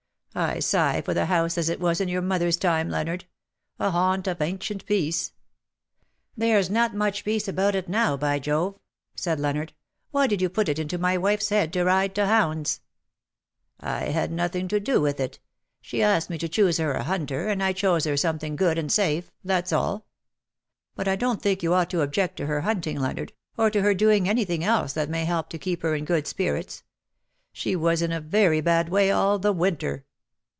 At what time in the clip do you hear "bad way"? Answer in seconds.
28.61-29.11